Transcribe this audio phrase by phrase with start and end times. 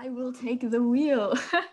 [0.00, 1.34] I will take the wheel.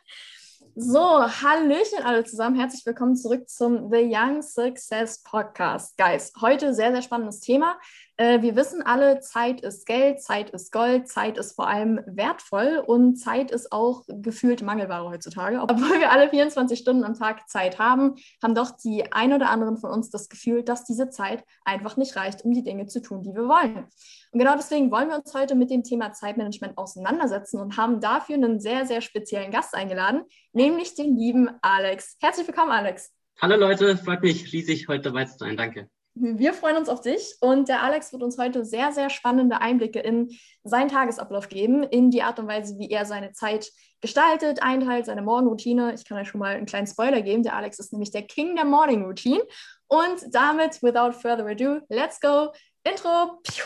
[0.77, 2.57] So, Hallöchen alle zusammen.
[2.57, 5.97] Herzlich willkommen zurück zum The Young Success Podcast.
[5.97, 7.79] Guys, heute sehr, sehr spannendes Thema.
[8.17, 12.81] Äh, wir wissen alle, Zeit ist Geld, Zeit ist Gold, Zeit ist vor allem wertvoll
[12.85, 15.59] und Zeit ist auch gefühlt Mangelware heutzutage.
[15.59, 19.75] Obwohl wir alle 24 Stunden am Tag Zeit haben, haben doch die ein oder anderen
[19.75, 23.21] von uns das Gefühl, dass diese Zeit einfach nicht reicht, um die Dinge zu tun,
[23.21, 23.85] die wir wollen.
[24.31, 28.35] Und genau deswegen wollen wir uns heute mit dem Thema Zeitmanagement auseinandersetzen und haben dafür
[28.35, 30.23] einen sehr, sehr speziellen Gast eingeladen,
[30.53, 32.15] nämlich den lieben Alex.
[32.21, 33.11] Herzlich willkommen, Alex.
[33.41, 35.57] Hallo Leute, freut mich riesig, heute dabei zu sein.
[35.57, 35.89] Danke.
[36.17, 39.99] Wir freuen uns auf dich und der Alex wird uns heute sehr, sehr spannende Einblicke
[39.99, 40.29] in
[40.63, 43.69] seinen Tagesablauf geben, in die Art und Weise, wie er seine Zeit
[43.99, 45.93] gestaltet, einteilt, seine Morgenroutine.
[45.93, 47.43] Ich kann euch schon mal einen kleinen Spoiler geben.
[47.43, 49.43] Der Alex ist nämlich der King der Morning Routine.
[49.87, 52.53] Und damit, without further ado, let's go.
[52.83, 53.41] Intro.
[53.43, 53.65] Piu.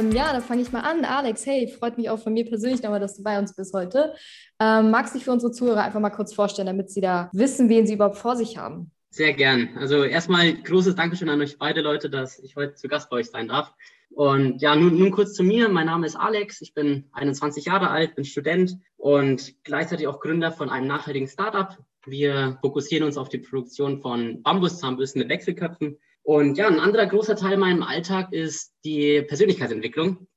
[0.00, 1.04] Ähm, ja, dann fange ich mal an.
[1.04, 4.14] Alex, hey, freut mich auch von mir persönlich nochmal, dass du bei uns bist heute.
[4.58, 7.68] Ähm, magst du dich für unsere Zuhörer einfach mal kurz vorstellen, damit sie da wissen,
[7.68, 8.90] wen sie überhaupt vor sich haben?
[9.10, 9.70] Sehr gern.
[9.76, 13.30] Also erstmal großes Dankeschön an euch beide Leute, dass ich heute zu Gast bei euch
[13.30, 13.74] sein darf.
[14.10, 15.68] Und ja, nun, nun kurz zu mir.
[15.68, 16.60] Mein Name ist Alex.
[16.60, 21.76] Ich bin 21 Jahre alt, bin Student und gleichzeitig auch Gründer von einem nachhaltigen Startup.
[22.06, 27.36] Wir fokussieren uns auf die Produktion von Bambuszahnbürsten mit Wechselköpfen und ja, ein anderer großer
[27.36, 30.28] Teil meinem Alltag ist die Persönlichkeitsentwicklung,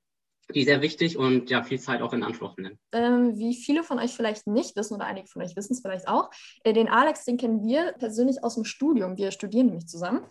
[0.53, 2.79] die sehr wichtig und ja viel Zeit auch in Anspruch nimmt.
[2.91, 6.07] Ähm, wie viele von euch vielleicht nicht wissen oder einige von euch wissen es vielleicht
[6.07, 6.29] auch,
[6.63, 9.17] äh, den Alex, den kennen wir persönlich aus dem Studium.
[9.17, 10.25] Wir studieren nämlich zusammen.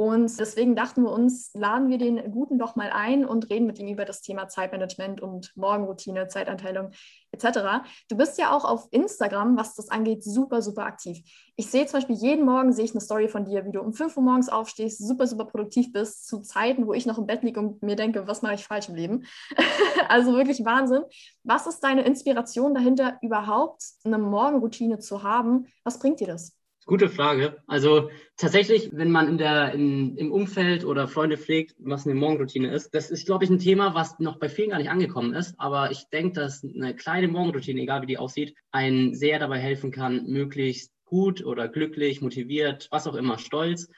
[0.00, 3.78] Und deswegen dachten wir uns, laden wir den Guten doch mal ein und reden mit
[3.78, 6.92] ihm über das Thema Zeitmanagement und Morgenroutine, Zeitanteilung
[7.32, 7.84] etc.
[8.08, 11.18] Du bist ja auch auf Instagram, was das angeht, super, super aktiv.
[11.54, 13.92] Ich sehe zum Beispiel jeden Morgen sehe ich eine Story von dir, wie du um
[13.92, 17.42] 5 Uhr morgens aufstehst, super, super produktiv bist, zu Zeiten, wo ich noch im Bett
[17.42, 19.26] liege und mir denke, was mache ich falsch im Leben?
[20.08, 21.02] also wirklich Wahnsinn.
[21.44, 25.66] Was ist deine Inspiration dahinter, überhaupt eine Morgenroutine zu haben?
[25.84, 26.58] Was bringt dir das?
[26.90, 27.62] Gute Frage.
[27.68, 32.74] Also tatsächlich, wenn man in der, in, im Umfeld oder Freunde pflegt, was eine Morgenroutine
[32.74, 35.54] ist, das ist, glaube ich, ein Thema, was noch bei vielen gar nicht angekommen ist.
[35.60, 39.92] Aber ich denke, dass eine kleine Morgenroutine, egal wie die aussieht, einen sehr dabei helfen
[39.92, 43.88] kann, möglichst gut oder glücklich, motiviert, was auch immer, stolz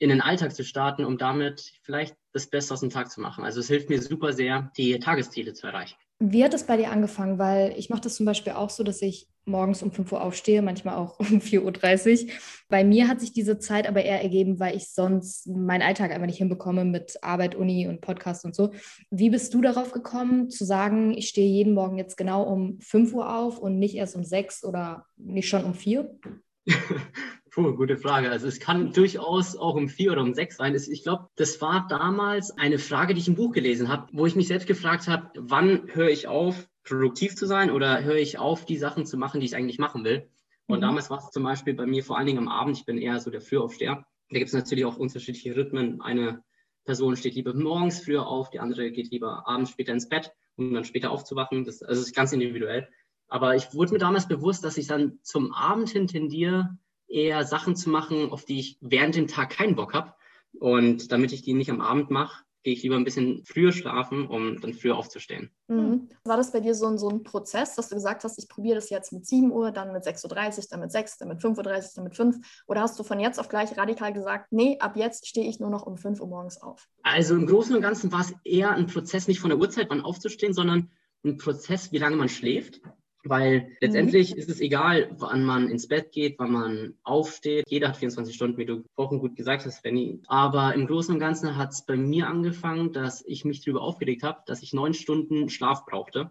[0.00, 3.44] in den Alltag zu starten, um damit vielleicht das Beste aus dem Tag zu machen.
[3.44, 5.94] Also es hilft mir super sehr, die Tagesziele zu erreichen.
[6.18, 7.38] Wie hat es bei dir angefangen?
[7.38, 10.62] Weil ich mache das zum Beispiel auch so, dass ich morgens um 5 Uhr aufstehe,
[10.62, 12.32] manchmal auch um 4.30 Uhr.
[12.68, 16.26] Bei mir hat sich diese Zeit aber eher ergeben, weil ich sonst meinen Alltag einfach
[16.26, 18.72] nicht hinbekomme mit Arbeit, Uni und Podcast und so.
[19.10, 23.12] Wie bist du darauf gekommen, zu sagen, ich stehe jeden Morgen jetzt genau um 5
[23.12, 26.18] Uhr auf und nicht erst um 6 oder nicht schon um 4?
[27.56, 28.30] Puh, gute Frage.
[28.30, 30.74] Also es kann durchaus auch um vier oder um sechs sein.
[30.74, 34.36] Ich glaube, das war damals eine Frage, die ich im Buch gelesen habe, wo ich
[34.36, 38.66] mich selbst gefragt habe, wann höre ich auf, produktiv zu sein oder höre ich auf,
[38.66, 40.28] die Sachen zu machen, die ich eigentlich machen will.
[40.66, 40.82] Und mhm.
[40.82, 42.76] damals war es zum Beispiel bei mir vor allen Dingen am Abend.
[42.76, 44.04] Ich bin eher so der Frühaufsteher.
[44.28, 46.02] Da gibt es natürlich auch unterschiedliche Rhythmen.
[46.02, 46.44] Eine
[46.84, 50.74] Person steht lieber morgens früher auf, die andere geht lieber abends später ins Bett, um
[50.74, 51.64] dann später aufzuwachen.
[51.64, 52.86] Das, also das ist ganz individuell.
[53.28, 56.76] Aber ich wurde mir damals bewusst, dass ich dann zum Abend hin tendiere,
[57.08, 60.14] eher Sachen zu machen, auf die ich während dem Tag keinen Bock habe.
[60.58, 64.26] Und damit ich die nicht am Abend mache, gehe ich lieber ein bisschen früher schlafen,
[64.26, 65.52] um dann früher aufzustehen.
[65.68, 66.08] Mhm.
[66.24, 68.74] War das bei dir so ein, so ein Prozess, dass du gesagt hast, ich probiere
[68.74, 71.58] das jetzt mit 7 Uhr, dann mit 6.30 Uhr, dann mit 6, dann mit 5.30
[71.58, 72.64] Uhr, dann mit 5?
[72.66, 75.70] Oder hast du von jetzt auf gleich radikal gesagt, nee, ab jetzt stehe ich nur
[75.70, 76.88] noch um 5 Uhr morgens auf?
[77.04, 80.00] Also im Großen und Ganzen war es eher ein Prozess, nicht von der Uhrzeit, wann
[80.00, 80.90] aufzustehen, sondern
[81.24, 82.80] ein Prozess, wie lange man schläft.
[83.28, 84.38] Weil letztendlich mhm.
[84.38, 87.64] ist es egal, wann man ins Bett geht, wann man aufsteht.
[87.68, 90.20] Jeder hat 24 Stunden, wie du vorhin gut gesagt hast, Fanny.
[90.28, 94.22] Aber im Großen und Ganzen hat es bei mir angefangen, dass ich mich darüber aufgeregt
[94.22, 96.30] habe, dass ich neun Stunden Schlaf brauchte.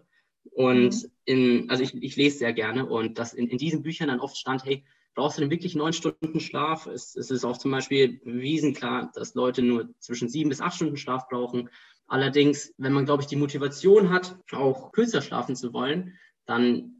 [0.52, 1.10] Und mhm.
[1.24, 4.38] in, also ich, ich lese sehr gerne und dass in, in diesen Büchern dann oft
[4.38, 4.84] stand, hey,
[5.14, 6.86] brauchst du denn wirklich neun Stunden Schlaf?
[6.86, 10.76] Es, es ist auch zum Beispiel bewiesen klar, dass Leute nur zwischen sieben bis acht
[10.76, 11.68] Stunden Schlaf brauchen.
[12.06, 16.16] Allerdings, wenn man, glaube ich, die Motivation hat, auch kürzer schlafen zu wollen,
[16.46, 16.95] dann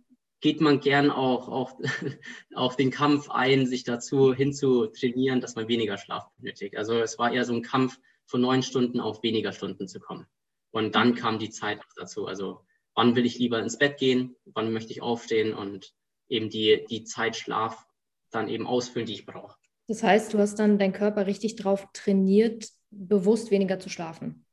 [0.46, 1.74] geht man gern auch auf,
[2.54, 6.76] auf den Kampf ein, sich dazu hinzutrainieren, dass man weniger Schlaf benötigt.
[6.76, 10.28] Also es war eher so ein Kampf, von neun Stunden auf weniger Stunden zu kommen.
[10.70, 12.26] Und dann kam die Zeit dazu.
[12.26, 12.60] Also
[12.94, 15.92] wann will ich lieber ins Bett gehen, wann möchte ich aufstehen und
[16.28, 17.84] eben die, die Zeit Schlaf
[18.30, 19.56] dann eben ausfüllen, die ich brauche.
[19.88, 24.46] Das heißt, du hast dann deinen Körper richtig drauf trainiert, bewusst weniger zu schlafen.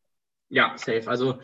[0.49, 1.07] Ja, safe.
[1.07, 1.37] Also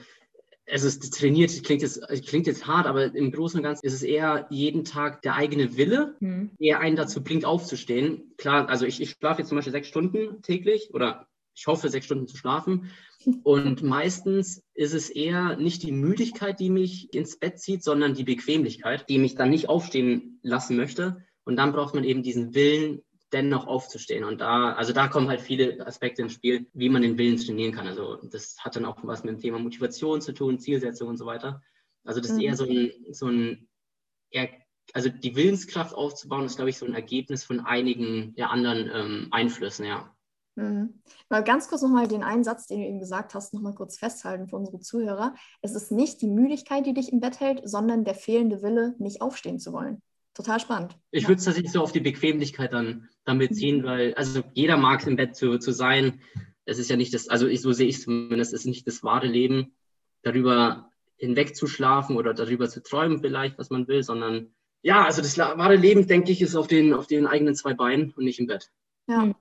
[0.71, 4.03] es ist trainiert, klingt jetzt, klingt jetzt hart, aber im Großen und Ganzen ist es
[4.03, 6.51] eher jeden Tag der eigene Wille, mhm.
[6.59, 8.33] der einen dazu bringt, aufzustehen.
[8.37, 12.05] Klar, also ich, ich schlafe jetzt zum Beispiel sechs Stunden täglich oder ich hoffe, sechs
[12.05, 12.91] Stunden zu schlafen.
[13.43, 18.23] Und meistens ist es eher nicht die Müdigkeit, die mich ins Bett zieht, sondern die
[18.23, 21.25] Bequemlichkeit, die mich dann nicht aufstehen lassen möchte.
[21.43, 24.23] Und dann braucht man eben diesen Willen, dennoch aufzustehen.
[24.23, 27.73] Und da, also da kommen halt viele Aspekte ins Spiel, wie man den Willen trainieren
[27.73, 27.87] kann.
[27.87, 31.25] Also das hat dann auch was mit dem Thema Motivation zu tun, Zielsetzung und so
[31.25, 31.61] weiter.
[32.03, 33.67] Also das ist eher so ein, so ein
[34.31, 34.49] eher,
[34.93, 39.27] also die Willenskraft aufzubauen, ist, glaube ich, so ein Ergebnis von einigen der anderen ähm,
[39.31, 40.15] Einflüssen, ja.
[40.55, 41.01] Mhm.
[41.29, 44.47] Mal ganz kurz nochmal den einen Satz, den du eben gesagt hast, nochmal kurz festhalten
[44.47, 45.35] für unsere Zuhörer.
[45.61, 49.21] Es ist nicht die Müdigkeit, die dich im Bett hält, sondern der fehlende Wille, nicht
[49.21, 50.01] aufstehen zu wollen.
[50.39, 50.97] Total spannend.
[51.11, 53.83] Ich würde es tatsächlich so auf die Bequemlichkeit dann, dann beziehen, mhm.
[53.83, 56.21] weil also jeder mag es im Bett zu, zu sein.
[56.63, 58.87] Es ist ja nicht das, also ich, so sehe ich es zumindest, es ist nicht
[58.87, 59.73] das wahre Leben,
[60.21, 65.21] darüber hinweg zu schlafen oder darüber zu träumen vielleicht, was man will, sondern ja, also
[65.21, 68.39] das wahre Leben, denke ich, ist auf den, auf den eigenen zwei Beinen und nicht
[68.39, 68.71] im Bett.
[69.07, 69.35] Ja.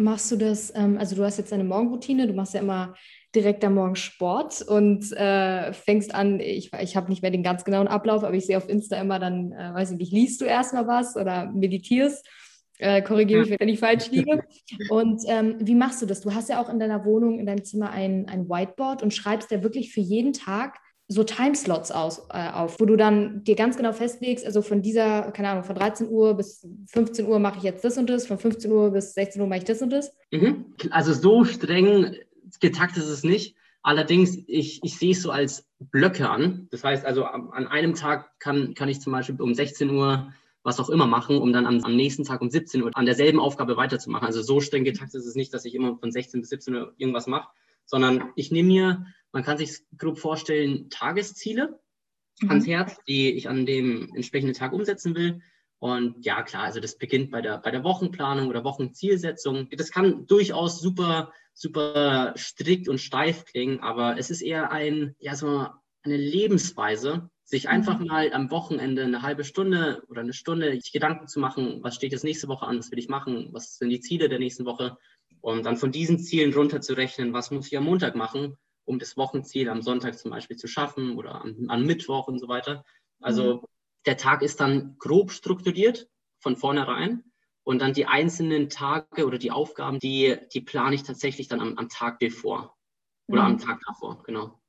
[0.00, 2.94] Machst du das, ähm, also du hast jetzt eine Morgenroutine, du machst ja immer
[3.34, 7.64] direkt am Morgen Sport und äh, fängst an, ich, ich habe nicht mehr den ganz
[7.64, 10.46] genauen Ablauf, aber ich sehe auf Insta immer dann, äh, weiß ich nicht, liest du
[10.46, 12.26] erstmal was oder meditierst.
[12.78, 14.42] Äh, Korrigiere mich, wenn ich falsch liege.
[14.88, 16.22] Und ähm, wie machst du das?
[16.22, 19.50] Du hast ja auch in deiner Wohnung, in deinem Zimmer ein, ein Whiteboard und schreibst
[19.50, 20.78] ja wirklich für jeden Tag
[21.12, 25.32] so Timeslots aus, äh, auf, wo du dann dir ganz genau festlegst, also von dieser,
[25.32, 28.38] keine Ahnung, von 13 Uhr bis 15 Uhr mache ich jetzt das und das, von
[28.38, 30.16] 15 Uhr bis 16 Uhr mache ich das und das.
[30.30, 30.66] Mhm.
[30.90, 32.14] Also so streng
[32.60, 33.56] getaktet ist es nicht.
[33.82, 36.68] Allerdings, ich, ich sehe es so als Blöcke an.
[36.70, 40.78] Das heißt also, an einem Tag kann, kann ich zum Beispiel um 16 Uhr was
[40.78, 43.76] auch immer machen, um dann am, am nächsten Tag um 17 Uhr an derselben Aufgabe
[43.76, 44.26] weiterzumachen.
[44.26, 46.94] Also so streng getaktet ist es nicht, dass ich immer von 16 bis 17 Uhr
[46.98, 47.48] irgendwas mache,
[47.84, 51.78] sondern ich nehme mir man kann sich grob vorstellen, Tagesziele
[52.40, 52.50] mhm.
[52.50, 55.40] ans Herz, die ich an dem entsprechenden Tag umsetzen will.
[55.78, 59.68] Und ja, klar, also das beginnt bei der, bei der Wochenplanung oder Wochenzielsetzung.
[59.70, 65.34] Das kann durchaus super, super strikt und steif klingen, aber es ist eher ein, ja,
[65.34, 65.68] so
[66.02, 67.70] eine Lebensweise, sich mhm.
[67.70, 71.94] einfach mal am Wochenende eine halbe Stunde oder eine Stunde sich Gedanken zu machen, was
[71.94, 74.66] steht jetzt nächste Woche an, was will ich machen, was sind die Ziele der nächsten
[74.66, 74.98] Woche
[75.40, 78.56] und dann von diesen Zielen runterzurechnen, was muss ich am Montag machen
[78.90, 82.48] um das Wochenziel am Sonntag zum Beispiel zu schaffen oder am, am Mittwoch und so
[82.48, 82.84] weiter.
[83.20, 83.60] Also mhm.
[84.04, 86.08] der Tag ist dann grob strukturiert
[86.40, 87.22] von vornherein
[87.62, 91.78] und dann die einzelnen Tage oder die Aufgaben, die, die plane ich tatsächlich dann am,
[91.78, 92.76] am Tag bevor
[93.28, 93.46] oder mhm.
[93.46, 94.60] am Tag davor, genau.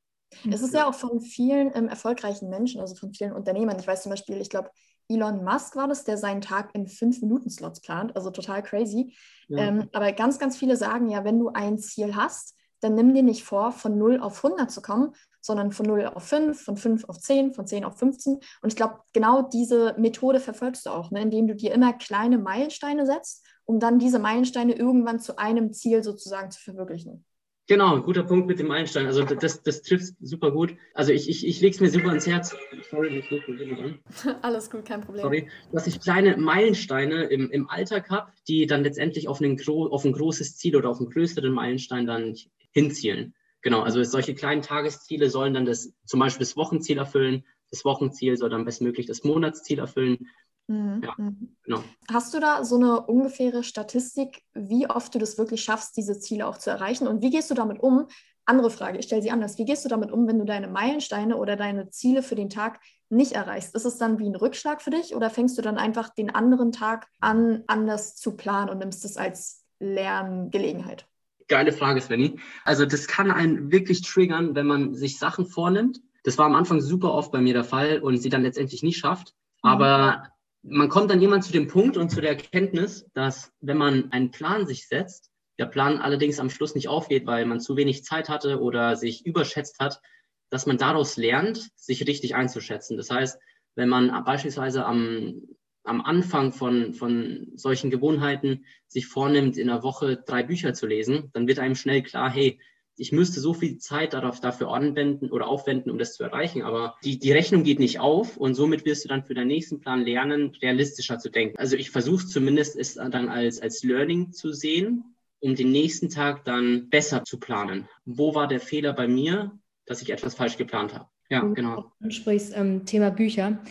[0.49, 3.77] Es ist ja auch von vielen ähm, erfolgreichen Menschen, also von vielen Unternehmern.
[3.79, 4.69] Ich weiß zum Beispiel, ich glaube,
[5.09, 9.13] Elon Musk war das, der seinen Tag in fünf Minuten Slots plant, also total crazy.
[9.49, 9.57] Ja.
[9.57, 13.23] Ähm, aber ganz, ganz viele sagen ja, wenn du ein Ziel hast, dann nimm dir
[13.23, 17.05] nicht vor, von 0 auf 100 zu kommen, sondern von 0 auf 5, von 5
[17.05, 18.35] auf 10, von 10 auf 15.
[18.35, 21.21] Und ich glaube, genau diese Methode verfolgst du auch, ne?
[21.21, 26.03] indem du dir immer kleine Meilensteine setzt, um dann diese Meilensteine irgendwann zu einem Ziel
[26.03, 27.25] sozusagen zu verwirklichen.
[27.67, 29.05] Genau, guter Punkt mit dem Meilenstein.
[29.05, 30.75] Also das, das trifft super gut.
[30.93, 32.55] Also ich, ich, ich lege es mir super ans Herz.
[32.89, 33.99] Sorry, ich lege an.
[34.41, 35.21] Alles gut, kein Problem.
[35.21, 40.03] Sorry, dass ich kleine Meilensteine im, im Alltag habe, die dann letztendlich auf, einen, auf
[40.03, 42.35] ein großes Ziel oder auf einen größeren Meilenstein dann
[42.71, 43.35] hinzielen.
[43.61, 47.45] Genau, also solche kleinen Tagesziele sollen dann das, zum Beispiel das Wochenziel erfüllen.
[47.69, 50.27] Das Wochenziel soll dann bestmöglich das Monatsziel erfüllen.
[50.71, 51.01] Mhm.
[51.03, 51.15] Ja,
[51.63, 51.83] genau.
[52.09, 56.47] Hast du da so eine ungefähre Statistik, wie oft du das wirklich schaffst, diese Ziele
[56.47, 57.07] auch zu erreichen?
[57.07, 58.07] Und wie gehst du damit um?
[58.45, 59.57] Andere Frage, ich stelle sie anders.
[59.57, 62.79] Wie gehst du damit um, wenn du deine Meilensteine oder deine Ziele für den Tag
[63.09, 63.75] nicht erreichst?
[63.75, 66.71] Ist es dann wie ein Rückschlag für dich oder fängst du dann einfach den anderen
[66.71, 71.05] Tag an, anders zu planen und nimmst es als Lerngelegenheit?
[71.49, 72.39] Geile Frage, Svenny.
[72.63, 75.99] Also das kann einen wirklich triggern, wenn man sich Sachen vornimmt.
[76.23, 78.97] Das war am Anfang super oft bei mir der Fall und sie dann letztendlich nicht
[78.97, 79.35] schafft.
[79.63, 79.69] Mhm.
[79.69, 80.31] Aber
[80.63, 84.31] man kommt dann jemand zu dem Punkt und zu der Erkenntnis, dass wenn man einen
[84.31, 88.29] Plan sich setzt, der Plan allerdings am Schluss nicht aufgeht, weil man zu wenig Zeit
[88.29, 90.01] hatte oder sich überschätzt hat,
[90.49, 92.97] dass man daraus lernt, sich richtig einzuschätzen.
[92.97, 93.39] Das heißt,
[93.75, 95.41] wenn man beispielsweise am
[95.83, 101.31] am Anfang von, von solchen Gewohnheiten sich vornimmt, in der Woche drei Bücher zu lesen,
[101.33, 102.59] dann wird einem schnell klar, hey,
[102.97, 106.61] ich müsste so viel Zeit darauf, dafür anwenden oder aufwenden, um das zu erreichen.
[106.61, 109.79] Aber die, die Rechnung geht nicht auf und somit wirst du dann für deinen nächsten
[109.79, 111.57] Plan lernen, realistischer zu denken.
[111.57, 116.45] Also ich versuche zumindest es dann als, als Learning zu sehen, um den nächsten Tag
[116.45, 117.87] dann besser zu planen.
[118.05, 121.07] Wo war der Fehler bei mir, dass ich etwas falsch geplant habe?
[121.29, 121.91] Ja, genau.
[122.01, 123.63] Du sprichst ähm, Thema Bücher.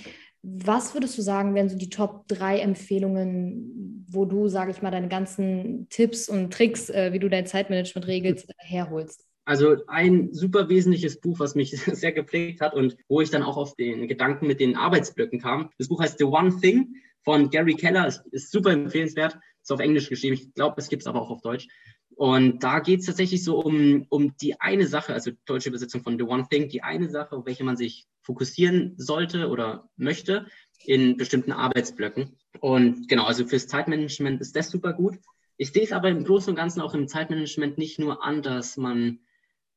[0.43, 4.91] Was würdest du sagen, wären so die Top 3 Empfehlungen, wo du, sage ich mal,
[4.91, 9.27] deine ganzen Tipps und Tricks, äh, wie du dein Zeitmanagement regelst, äh, herholst?
[9.45, 13.57] Also ein super wesentliches Buch, was mich sehr geprägt hat und wo ich dann auch
[13.57, 15.71] auf den Gedanken mit den Arbeitsblöcken kam.
[15.79, 18.07] Das Buch heißt The One Thing von Gary Keller.
[18.07, 19.39] Ist, ist super empfehlenswert.
[19.63, 20.35] Ist auf Englisch geschrieben.
[20.35, 21.69] Ich glaube, es gibt es aber auch auf Deutsch.
[22.21, 26.19] Und da geht es tatsächlich so um, um die eine Sache, also deutsche Übersetzung von
[26.19, 30.45] The One Thing, die eine Sache, auf welche man sich fokussieren sollte oder möchte
[30.85, 32.37] in bestimmten Arbeitsblöcken.
[32.61, 35.17] Und genau, also fürs Zeitmanagement ist das super gut.
[35.57, 38.77] Ich sehe es aber im Großen und Ganzen auch im Zeitmanagement nicht nur an, dass
[38.77, 39.21] man,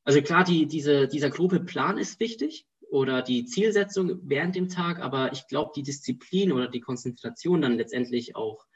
[0.04, 4.98] also klar, die, diese, dieser grobe Plan ist wichtig oder die Zielsetzung während dem Tag,
[4.98, 8.66] aber ich glaube, die Disziplin oder die Konzentration dann letztendlich auch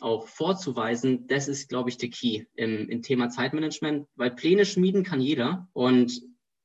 [0.00, 5.02] auch vorzuweisen, das ist, glaube ich, der Key im, im Thema Zeitmanagement, weil Pläne schmieden
[5.02, 6.22] kann jeder und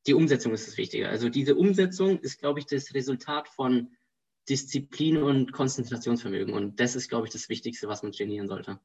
[0.07, 1.09] die Umsetzung ist das Wichtige.
[1.09, 3.95] Also diese Umsetzung ist, glaube ich, das Resultat von
[4.49, 6.53] Disziplin und Konzentrationsvermögen.
[6.53, 8.79] Und das ist, glaube ich, das Wichtigste, was man trainieren sollte.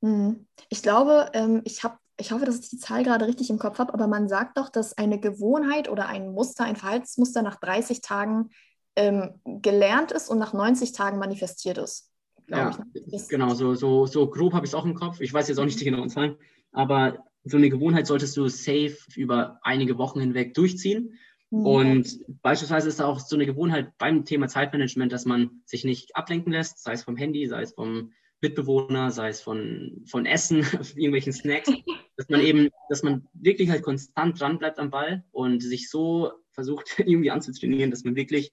[0.00, 0.46] Mhm.
[0.68, 3.78] Ich glaube, ähm, ich habe, ich hoffe, dass ich die Zahl gerade richtig im Kopf
[3.78, 8.00] habe, aber man sagt doch, dass eine Gewohnheit oder ein Muster, ein Verhaltensmuster nach 30
[8.00, 8.50] Tagen
[8.96, 12.10] ähm, gelernt ist und nach 90 Tagen manifestiert ist
[12.48, 13.28] ja, ich.
[13.28, 15.20] Genau, so, so, so grob habe ich es auch im Kopf.
[15.20, 16.36] Ich weiß jetzt auch nicht die genauen Zahlen,
[16.72, 21.18] aber so eine Gewohnheit solltest du safe über einige Wochen hinweg durchziehen.
[21.50, 21.66] Mhm.
[21.66, 26.52] Und beispielsweise ist auch so eine Gewohnheit beim Thema Zeitmanagement, dass man sich nicht ablenken
[26.52, 30.58] lässt, sei es vom Handy, sei es vom Mitbewohner, sei es von, von Essen,
[30.96, 31.70] irgendwelchen Snacks,
[32.16, 36.32] dass man eben, dass man wirklich halt konstant dran bleibt am Ball und sich so
[36.50, 38.52] versucht irgendwie anzutrainieren, dass man wirklich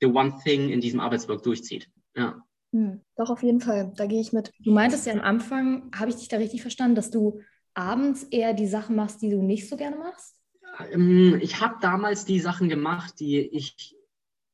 [0.00, 1.90] the one thing in diesem Arbeitsblock durchzieht.
[2.14, 2.45] Ja.
[2.76, 3.90] Hm, doch, auf jeden Fall.
[3.96, 4.52] Da gehe ich mit.
[4.62, 7.40] Du meintest ja am Anfang, habe ich dich da richtig verstanden, dass du
[7.72, 10.36] abends eher die Sachen machst, die du nicht so gerne machst?
[10.92, 13.96] Ähm, ich habe damals die Sachen gemacht, die ich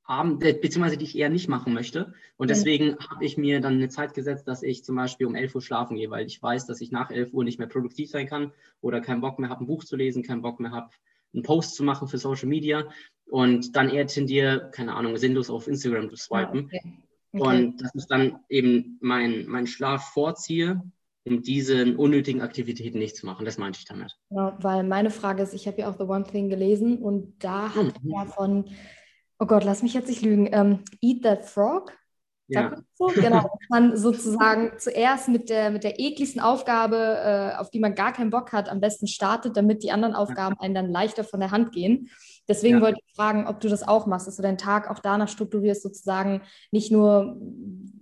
[0.04, 2.14] abend, äh, beziehungsweise die ich eher nicht machen möchte.
[2.36, 5.56] Und deswegen habe ich mir dann eine Zeit gesetzt, dass ich zum Beispiel um 11
[5.56, 8.28] Uhr schlafen gehe, weil ich weiß, dass ich nach 11 Uhr nicht mehr produktiv sein
[8.28, 10.90] kann oder keinen Bock mehr habe, ein Buch zu lesen, keinen Bock mehr habe,
[11.34, 12.84] einen Post zu machen für Social Media
[13.26, 16.70] und dann eher tendiere, keine Ahnung, sinnlos auf Instagram zu swipen.
[16.72, 17.02] Ah, okay.
[17.32, 17.64] Okay.
[17.64, 20.82] Und dass ich dann eben meinen mein Schlaf vorziehe,
[21.24, 23.44] um diese unnötigen Aktivitäten nicht zu machen.
[23.44, 24.16] Das meinte ich damit.
[24.30, 27.74] Ja, weil meine Frage ist, ich habe ja auch The One Thing gelesen und da
[27.74, 28.12] hat mhm.
[28.12, 28.64] er von,
[29.38, 31.92] oh Gott, lass mich jetzt nicht lügen, ähm, Eat That Frog.
[32.48, 32.76] Ja.
[32.94, 33.06] So?
[33.06, 38.12] Genau, man sozusagen zuerst mit der, mit der ekligsten Aufgabe, äh, auf die man gar
[38.12, 41.50] keinen Bock hat, am besten startet, damit die anderen Aufgaben einen dann leichter von der
[41.50, 42.10] Hand gehen.
[42.48, 42.82] Deswegen ja.
[42.82, 45.82] wollte ich fragen, ob du das auch machst, dass du deinen Tag auch danach strukturierst,
[45.82, 47.40] sozusagen nicht nur,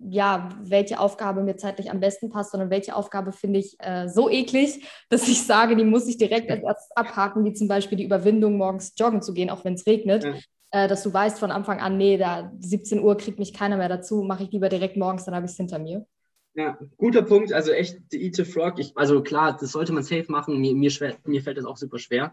[0.09, 4.30] ja, welche Aufgabe mir zeitlich am besten passt, sondern welche Aufgabe finde ich äh, so
[4.30, 8.04] eklig, dass ich sage, die muss ich direkt als erstes abhaken, wie zum Beispiel die
[8.04, 10.25] Überwindung, morgens joggen zu gehen, auch wenn es regnet.
[10.25, 10.35] Ja.
[10.73, 13.89] Äh, dass du weißt von Anfang an, nee, da 17 Uhr kriegt mich keiner mehr
[13.89, 16.07] dazu, mache ich lieber direkt morgens, dann habe ich es hinter mir.
[16.55, 17.53] Ja, guter Punkt.
[17.53, 18.79] Also echt, Eat a Frog.
[18.79, 20.61] Ich, also klar, das sollte man safe machen.
[20.61, 22.33] Mir, mir, schwer, mir fällt das auch super schwer.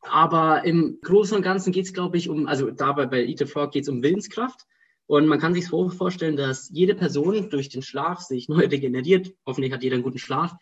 [0.00, 3.46] Aber im Großen und Ganzen geht es, glaube ich, um, also dabei bei Eat a
[3.46, 4.66] Frog geht es um Willenskraft.
[5.06, 9.32] Und man kann sich so vorstellen, dass jede Person durch den Schlaf sich neu regeneriert.
[9.46, 10.54] Hoffentlich hat jeder einen guten Schlaf.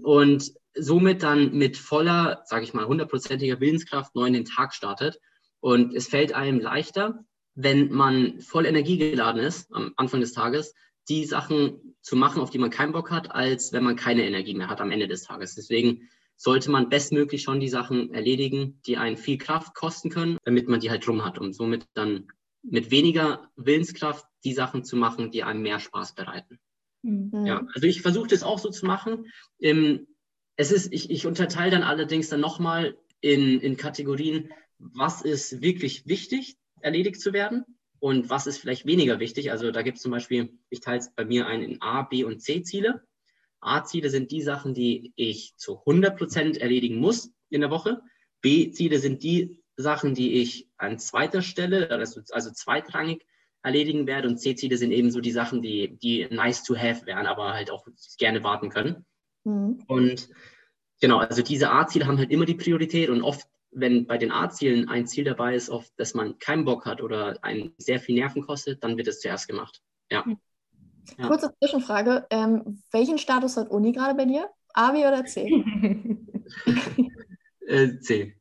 [0.00, 5.20] Und somit dann mit voller, sage ich mal, hundertprozentiger Willenskraft neu in den Tag startet.
[5.60, 7.24] Und es fällt einem leichter,
[7.54, 10.74] wenn man voll Energie geladen ist am Anfang des Tages,
[11.08, 14.54] die Sachen zu machen, auf die man keinen Bock hat, als wenn man keine Energie
[14.54, 15.54] mehr hat am Ende des Tages.
[15.54, 20.68] Deswegen sollte man bestmöglich schon die Sachen erledigen, die einen viel Kraft kosten können, damit
[20.68, 22.28] man die halt drum hat und somit dann
[22.62, 26.58] mit weniger Willenskraft die Sachen zu machen, die einem mehr Spaß bereiten.
[27.02, 27.44] Mhm.
[27.44, 29.26] Ja, also ich versuche das auch so zu machen.
[29.60, 30.06] Ähm,
[30.56, 34.50] es ist, ich, ich unterteile dann allerdings dann nochmal in, in Kategorien,
[34.80, 37.64] was ist wirklich wichtig, erledigt zu werden
[37.98, 39.50] und was ist vielleicht weniger wichtig.
[39.50, 42.24] Also da gibt es zum Beispiel, ich teile es bei mir ein in A, B
[42.24, 43.02] und C Ziele.
[43.60, 48.00] A-Ziele sind die Sachen, die ich zu 100 Prozent erledigen muss in der Woche.
[48.40, 53.26] B-Ziele sind die Sachen, die ich an zweiter Stelle, also, also zweitrangig
[53.62, 54.28] erledigen werde.
[54.28, 57.70] Und C-Ziele sind eben so die Sachen, die, die nice to have wären, aber halt
[57.70, 57.86] auch
[58.18, 59.04] gerne warten können.
[59.44, 59.84] Mhm.
[59.86, 60.30] Und
[61.00, 64.88] genau, also diese A-Ziele haben halt immer die Priorität und oft, wenn bei den A-Zielen
[64.88, 68.42] ein Ziel dabei ist, auf das man keinen Bock hat oder einen sehr viel Nerven
[68.42, 69.80] kostet, dann wird es zuerst gemacht.
[70.10, 70.24] Ja.
[70.24, 70.38] Mhm.
[71.18, 71.26] Ja.
[71.26, 72.26] Kurze Zwischenfrage.
[72.30, 74.48] Ähm, welchen Status hat Uni gerade bei dir?
[74.74, 75.46] A, B oder C?
[77.66, 78.36] äh, C.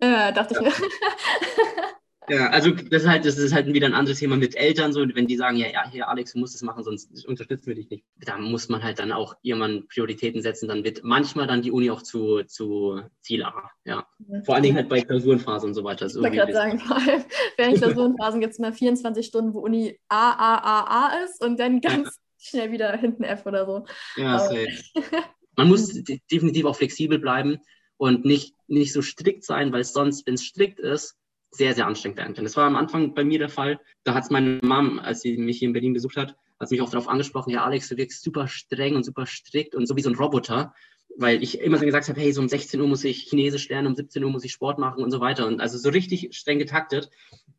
[0.00, 0.60] Ja, dachte ja.
[0.68, 0.88] ich mir.
[2.28, 5.00] Ja, also das ist halt, das ist halt wieder ein anderes Thema mit Eltern, so
[5.14, 7.90] wenn die sagen, ja, ja, hier Alex, du musst das machen, sonst unterstützen wir dich
[7.90, 8.04] nicht.
[8.24, 11.90] Da muss man halt dann auch irgendwann Prioritäten setzen, dann wird manchmal dann die Uni
[11.90, 13.70] auch zu, zu Ziel A.
[13.84, 14.06] Ja.
[14.44, 16.06] Vor allen Dingen halt bei Klausurenphasen und so weiter.
[16.06, 17.24] Ich wollte gerade sagen, vor allem
[17.56, 21.60] während Klausurenphasen gibt es mal 24 Stunden, wo Uni A, A, A, A ist und
[21.60, 23.84] dann ganz schnell wieder hinten F oder so.
[24.16, 24.68] Ja, safe.
[25.56, 27.58] Man muss definitiv auch flexibel bleiben
[27.96, 31.16] und nicht, nicht so strikt sein, weil es sonst, wenn es strikt ist,
[31.56, 32.44] sehr, sehr anstrengend werden kann.
[32.44, 33.80] Das war am Anfang bei mir der Fall.
[34.04, 36.80] Da hat es meine Mom, als sie mich hier in Berlin besucht hat, hat mich
[36.80, 40.02] auch darauf angesprochen, ja, Alex, du wirkst super streng und super strikt und so wie
[40.02, 40.74] so ein Roboter,
[41.16, 43.88] weil ich immer so gesagt habe, hey, so um 16 Uhr muss ich Chinesisch lernen,
[43.88, 45.46] um 17 Uhr muss ich Sport machen und so weiter.
[45.46, 47.10] Und also so richtig streng getaktet.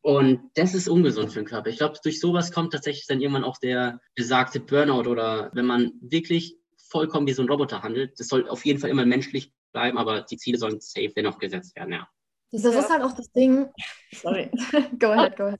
[0.01, 1.69] Und das ist ungesund für den Körper.
[1.69, 5.93] Ich glaube, durch sowas kommt tatsächlich dann irgendwann auch der besagte Burnout oder wenn man
[6.01, 8.19] wirklich vollkommen wie so ein Roboter handelt.
[8.19, 11.75] Das soll auf jeden Fall immer menschlich bleiben, aber die Ziele sollen safe dennoch gesetzt
[11.75, 12.07] werden, ja.
[12.51, 12.79] Das ja.
[12.79, 13.67] ist halt auch das Ding.
[14.13, 14.49] Sorry,
[14.99, 15.59] go ahead, go ahead.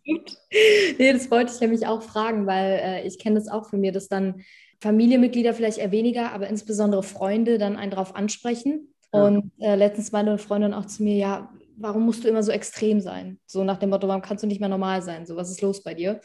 [0.98, 3.92] nee, das wollte ich nämlich auch fragen, weil äh, ich kenne das auch von mir,
[3.92, 4.44] dass dann
[4.82, 8.94] Familienmitglieder vielleicht eher weniger, aber insbesondere Freunde dann einen darauf ansprechen.
[9.14, 9.26] Ja.
[9.26, 12.52] Und äh, letztens meinte eine Freundin auch zu mir, ja, warum musst du immer so
[12.52, 13.40] extrem sein?
[13.46, 15.26] So nach dem Motto, warum kannst du nicht mehr normal sein?
[15.26, 16.22] So, was ist los bei dir?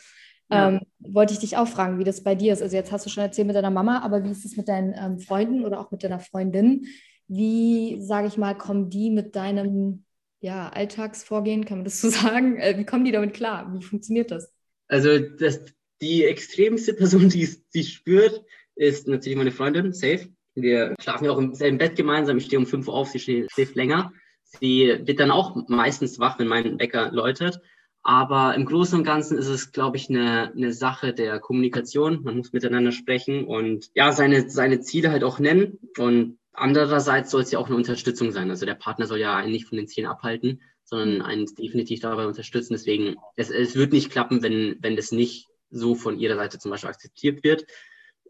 [0.51, 0.69] Ja.
[0.69, 2.63] Ähm, wollte ich dich auch fragen, wie das bei dir ist.
[2.63, 4.95] Also jetzt hast du schon erzählt mit deiner Mama, aber wie ist es mit deinen
[4.99, 6.87] ähm, Freunden oder auch mit deiner Freundin?
[7.29, 10.05] Wie, sage ich mal, kommen die mit deinem
[10.41, 12.57] ja, Alltagsvorgehen, kann man das so sagen?
[12.59, 13.73] Äh, wie kommen die damit klar?
[13.73, 14.53] Wie funktioniert das?
[14.89, 15.61] Also das,
[16.01, 18.43] die extremste Person, die es spürt,
[18.75, 20.29] ist natürlich meine Freundin, safe.
[20.55, 22.39] Wir schlafen ja auch im selben Bett gemeinsam.
[22.39, 24.13] Ich stehe um 5 Uhr auf, sie schläft länger.
[24.43, 27.61] Sie wird dann auch meistens wach, wenn mein Wecker läutet.
[28.03, 32.23] Aber im Großen und Ganzen ist es, glaube ich, eine, eine Sache der Kommunikation.
[32.23, 35.79] Man muss miteinander sprechen und ja, seine, seine Ziele halt auch nennen.
[35.99, 38.51] Und andererseits soll es ja auch eine Unterstützung sein.
[38.51, 42.27] Also der Partner soll ja einen nicht von den Zielen abhalten, sondern einen definitiv dabei
[42.27, 42.75] unterstützen.
[42.75, 46.71] Deswegen, es, es wird nicht klappen, wenn, wenn das nicht so von ihrer Seite zum
[46.71, 47.67] Beispiel akzeptiert wird.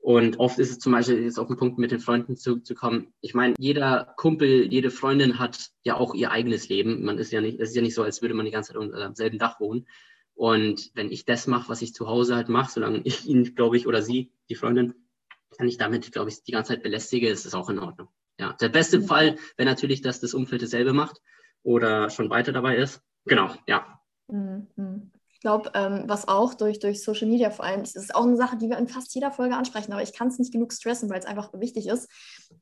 [0.03, 2.75] Und oft ist es zum Beispiel jetzt auf den Punkt mit den Freunden zu, zu
[2.75, 3.13] kommen.
[3.21, 7.05] Ich meine, jeder Kumpel, jede Freundin hat ja auch ihr eigenes Leben.
[7.05, 8.81] Man ist ja nicht, es ist ja nicht so, als würde man die ganze Zeit
[8.81, 9.87] unter demselben Dach wohnen.
[10.35, 13.77] Und wenn ich das mache, was ich zu Hause halt mache, solange ich ihn, glaube
[13.77, 14.95] ich, oder sie, die Freundin,
[15.57, 18.09] kann ich damit, glaube ich, die ganze Zeit belästige, ist es auch in Ordnung.
[18.41, 19.05] Ja, der beste mhm.
[19.05, 21.21] Fall wäre natürlich, dass das Umfeld dasselbe macht
[21.63, 23.03] oder schon weiter dabei ist.
[23.27, 24.01] Genau, ja.
[24.29, 25.13] Mhm.
[25.41, 28.37] Ich glaube, ähm, was auch durch, durch Social Media vor allem, ist ist auch eine
[28.37, 31.11] Sache, die wir in fast jeder Folge ansprechen, aber ich kann es nicht genug stressen,
[31.11, 32.11] weil es einfach wichtig ist.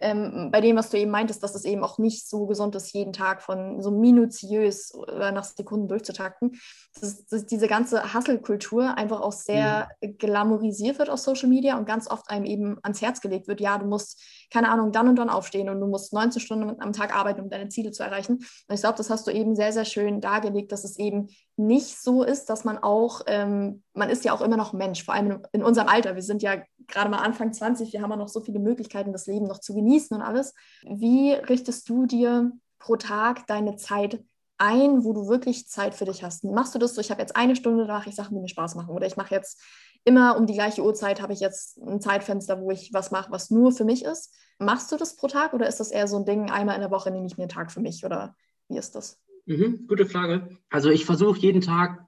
[0.00, 2.92] Ähm, bei dem, was du eben meintest, dass es eben auch nicht so gesund ist,
[2.92, 6.58] jeden Tag von so minutiös oder nach Sekunden durchzutakten.
[7.00, 10.18] Dass, dass diese ganze Hustle-Kultur einfach auch sehr mhm.
[10.18, 13.78] glamourisiert wird auf Social Media und ganz oft einem eben ans Herz gelegt wird, ja,
[13.78, 14.20] du musst,
[14.52, 17.50] keine Ahnung, dann und dann aufstehen und du musst 19 Stunden am Tag arbeiten, um
[17.50, 18.36] deine Ziele zu erreichen.
[18.36, 22.00] Und ich glaube, das hast du eben sehr, sehr schön dargelegt, dass es eben nicht
[22.00, 25.42] so ist, dass man auch, ähm, man ist ja auch immer noch Mensch, vor allem
[25.52, 26.14] in unserem Alter.
[26.14, 29.26] Wir sind ja gerade mal Anfang 20, wir haben ja noch so viele Möglichkeiten, das
[29.26, 30.54] Leben noch zu genießen und alles.
[30.82, 34.22] Wie richtest du dir pro Tag deine Zeit
[34.58, 36.44] ein, wo du wirklich Zeit für dich hast?
[36.44, 38.48] Machst du das so, ich habe jetzt eine Stunde, da mache ich Sachen, die mir
[38.48, 39.60] Spaß machen oder ich mache jetzt
[40.04, 43.50] immer um die gleiche Uhrzeit, habe ich jetzt ein Zeitfenster, wo ich was mache, was
[43.50, 44.34] nur für mich ist.
[44.58, 46.90] Machst du das pro Tag oder ist das eher so ein Ding, einmal in der
[46.90, 48.34] Woche nehme ich mir einen Tag für mich oder
[48.68, 49.20] wie ist das?
[49.46, 50.58] Mhm, gute Frage.
[50.68, 52.06] Also ich versuche jeden Tag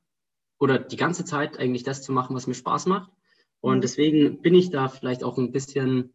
[0.58, 3.10] oder die ganze Zeit eigentlich das zu machen, was mir Spaß macht.
[3.60, 3.80] Und mhm.
[3.80, 6.12] deswegen bin ich da vielleicht auch ein bisschen,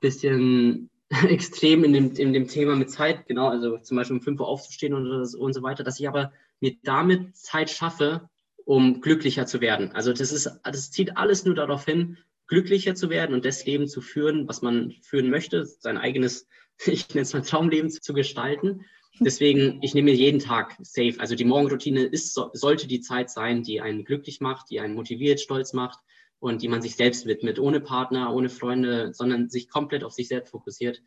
[0.00, 0.90] bisschen
[1.28, 4.48] extrem in dem, in dem Thema mit Zeit, genau, also zum Beispiel um 5 Uhr
[4.48, 8.28] aufzustehen und, und so weiter, dass ich aber mir damit Zeit schaffe,
[8.64, 9.92] um glücklicher zu werden.
[9.92, 13.86] Also das ist, das zieht alles nur darauf hin, glücklicher zu werden und das Leben
[13.86, 16.48] zu führen, was man führen möchte, sein eigenes,
[16.86, 18.84] ich nenne es mal Traumleben zu gestalten.
[19.18, 21.14] Deswegen, ich nehme jeden Tag safe.
[21.18, 25.40] Also die Morgenroutine ist, sollte die Zeit sein, die einen glücklich macht, die einen motiviert,
[25.40, 26.00] stolz macht
[26.38, 30.28] und die man sich selbst widmet, ohne Partner, ohne Freunde, sondern sich komplett auf sich
[30.28, 31.02] selbst fokussiert,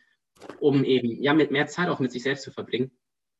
[0.60, 2.92] um eben ja mit mehr Zeit auch mit sich selbst zu verbringen.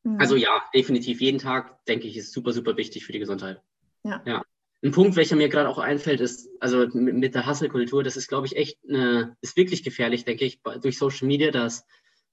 [0.02, 0.18] Mhm.
[0.18, 3.62] Also ja, definitiv jeden Tag, denke ich, ist super, super wichtig für die Gesundheit.
[4.04, 4.22] Ja.
[4.26, 4.42] ja.
[4.82, 8.28] Ein Punkt, welcher mir gerade auch einfällt, ist, also mit, mit der Hustle-Kultur, das ist,
[8.28, 11.84] glaube ich, echt eine, ist wirklich gefährlich, denke ich, durch Social Media, dass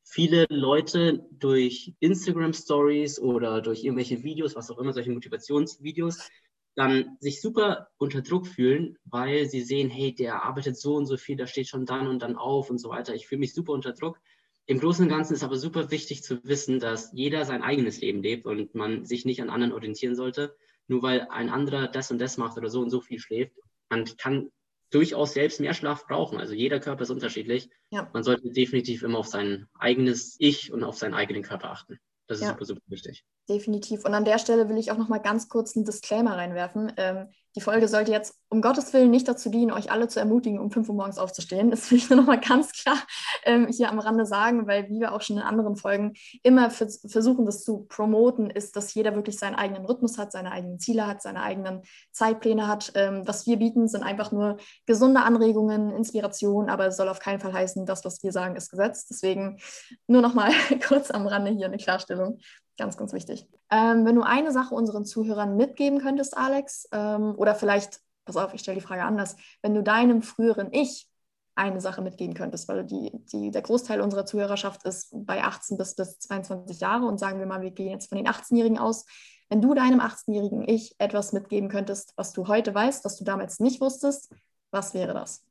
[0.06, 6.30] viele Leute durch Instagram Stories oder durch irgendwelche Videos, was auch immer, solche Motivationsvideos,
[6.78, 11.18] dann sich super unter Druck fühlen, weil sie sehen, hey, der arbeitet so und so
[11.18, 13.16] viel, der steht schon dann und dann auf und so weiter.
[13.16, 14.20] Ich fühle mich super unter Druck.
[14.68, 18.22] Im Großen und Ganzen ist aber super wichtig zu wissen, dass jeder sein eigenes Leben
[18.22, 20.56] lebt und man sich nicht an anderen orientieren sollte,
[20.88, 23.56] nur weil ein anderer das und das macht oder so und so viel schläft.
[23.90, 24.52] Man kann
[24.92, 26.38] durchaus selbst mehr Schlaf brauchen.
[26.38, 27.72] Also jeder Körper ist unterschiedlich.
[27.90, 28.08] Ja.
[28.14, 32.00] Man sollte definitiv immer auf sein eigenes Ich und auf seinen eigenen Körper achten.
[32.28, 32.52] Das ist ja.
[32.52, 33.26] super, super wichtig.
[33.50, 34.06] Definitiv.
[34.06, 36.94] Und an der Stelle will ich auch noch mal ganz kurz einen Disclaimer reinwerfen.
[36.98, 40.60] Ähm, die Folge sollte jetzt um Gottes Willen nicht dazu dienen, euch alle zu ermutigen,
[40.60, 41.72] um 5 Uhr morgens aufzustehen.
[41.72, 42.98] Das will ich nur noch mal ganz klar
[43.46, 47.48] ähm, hier am Rande sagen, weil wie wir auch schon in anderen Folgen immer versuchen,
[47.48, 51.24] das zu promoten, ist, dass jeder wirklich seinen eigenen Rhythmus hat, seine eigenen Ziele hat,
[51.24, 51.82] seine eigenen
[52.12, 52.92] Zeitpläne hat.
[52.94, 57.40] Ähm, was wir bieten, sind einfach nur gesunde Anregungen, Inspiration, aber es soll auf keinen
[57.40, 59.08] Fall heißen, das, was wir sagen, ist Gesetz.
[59.08, 59.58] Deswegen
[60.06, 60.52] nur noch mal
[60.88, 62.38] kurz am Rande hier eine Klarstellung.
[62.78, 63.48] Ganz, ganz wichtig.
[63.72, 68.54] Ähm, wenn du eine Sache unseren Zuhörern mitgeben könntest, Alex, ähm, oder vielleicht, pass auf,
[68.54, 71.08] ich stelle die Frage anders, wenn du deinem früheren Ich
[71.56, 75.96] eine Sache mitgeben könntest, weil die, die, der Großteil unserer Zuhörerschaft ist bei 18 bis,
[75.96, 79.06] bis 22 Jahre und sagen wir mal, wir gehen jetzt von den 18-Jährigen aus.
[79.50, 83.60] Wenn du deinem 18-jährigen Ich etwas mitgeben könntest, was du heute weißt, was du damals
[83.60, 84.32] nicht wusstest,
[84.70, 85.44] was wäre das?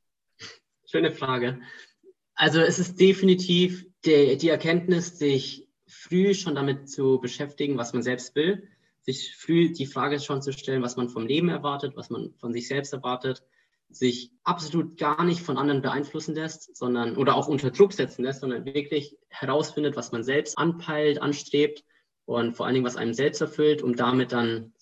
[0.85, 1.59] Schöne Frage.
[2.35, 8.03] Also es ist definitiv die, die Erkenntnis, sich früh schon damit zu beschäftigen, was man
[8.03, 8.67] selbst will,
[9.01, 12.53] sich früh die Frage schon zu stellen, was man vom Leben erwartet, was man von
[12.53, 13.43] sich selbst erwartet,
[13.89, 18.41] sich absolut gar nicht von anderen beeinflussen lässt, sondern oder auch unter Druck setzen lässt,
[18.41, 21.85] sondern wirklich herausfindet, was man selbst anpeilt, anstrebt
[22.25, 24.73] und vor allen Dingen, was einem selbst erfüllt, um damit dann,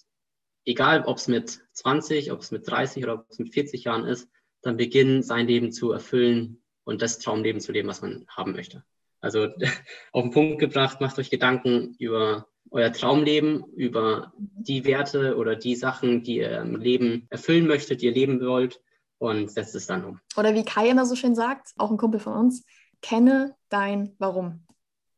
[0.66, 4.06] egal ob es mit 20, ob es mit 30 oder ob es mit 40 Jahren
[4.06, 4.28] ist,
[4.62, 8.84] dann beginnen, sein Leben zu erfüllen und das Traumleben zu leben, was man haben möchte.
[9.26, 9.48] Also
[10.12, 15.76] auf den Punkt gebracht, macht euch Gedanken über euer Traumleben, über die Werte oder die
[15.76, 18.82] Sachen, die ihr im Leben erfüllen möchtet, die ihr leben wollt
[19.18, 20.20] und setzt es dann um.
[20.38, 22.66] Oder wie Kai immer so schön sagt, auch ein Kumpel von uns,
[23.02, 24.64] kenne dein Warum.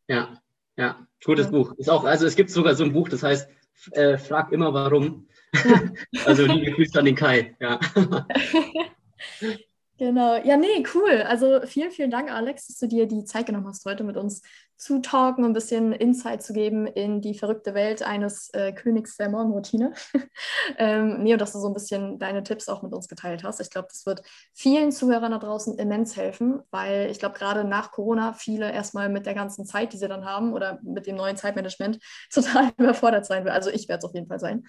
[0.08, 0.42] Ja,
[0.78, 1.52] ja, gutes ja.
[1.52, 1.74] Buch.
[1.78, 3.50] Ist auch, also es gibt sogar so ein Buch, das heißt,
[3.92, 5.28] äh, frag immer warum.
[5.54, 5.82] Ja.
[6.26, 7.58] also liebe Grüße an den Kai.
[7.60, 7.80] Ja.
[10.00, 11.24] Genau, ja, nee, cool.
[11.24, 14.44] Also vielen, vielen Dank, Alex, dass du dir die Zeit genommen hast, heute mit uns
[14.76, 19.18] zu talken und ein bisschen Insight zu geben in die verrückte Welt eines äh, Königs
[19.18, 19.94] der Morgenroutine.
[20.78, 23.60] ähm, nee, und dass du so ein bisschen deine Tipps auch mit uns geteilt hast.
[23.60, 24.22] Ich glaube, das wird
[24.54, 29.26] vielen Zuhörern da draußen immens helfen, weil ich glaube, gerade nach Corona viele erstmal mit
[29.26, 31.98] der ganzen Zeit, die sie dann haben oder mit dem neuen Zeitmanagement
[32.32, 33.52] total überfordert sein will.
[33.52, 34.64] Also ich werde es auf jeden Fall sein.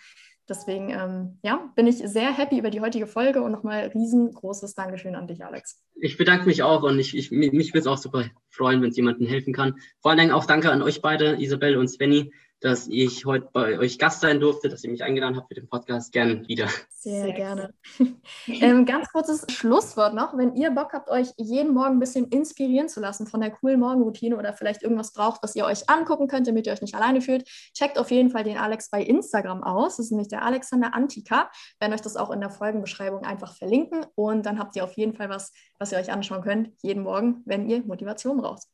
[0.48, 5.14] Deswegen ähm, ja, bin ich sehr happy über die heutige Folge und nochmal riesengroßes Dankeschön
[5.14, 5.82] an dich, Alex.
[6.00, 8.96] Ich bedanke mich auch und ich, ich mich würde es auch super freuen, wenn es
[8.96, 9.74] jemandem helfen kann.
[10.00, 13.79] Vor allen Dingen auch danke an euch beide, Isabel und Svenny, dass ich heute bei
[13.79, 16.12] euch Gast sein durfte, dass ihr mich eingeladen habt für den Podcast.
[16.12, 16.68] Gerne wieder.
[16.90, 17.75] Sehr, Sehr gerne.
[18.47, 20.37] ähm, ganz kurzes Schlusswort noch.
[20.37, 23.79] Wenn ihr Bock habt, euch jeden Morgen ein bisschen inspirieren zu lassen von der coolen
[23.79, 27.21] Morgenroutine oder vielleicht irgendwas braucht, was ihr euch angucken könnt, damit ihr euch nicht alleine
[27.21, 29.97] fühlt, checkt auf jeden Fall den Alex bei Instagram aus.
[29.97, 31.51] Das ist nämlich der Alexander Antika.
[31.79, 34.94] Wir werden euch das auch in der Folgenbeschreibung einfach verlinken und dann habt ihr auf
[34.94, 38.64] jeden Fall was, was ihr euch anschauen könnt, jeden Morgen, wenn ihr Motivation braucht.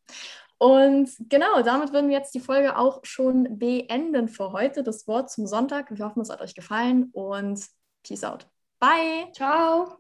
[0.59, 4.83] Und genau, damit würden wir jetzt die Folge auch schon beenden für heute.
[4.83, 5.91] Das Wort zum Sonntag.
[5.91, 7.65] Wir hoffen, es hat euch gefallen und
[8.03, 8.47] Peace out.
[8.79, 9.31] Bye.
[9.33, 9.93] Ciao.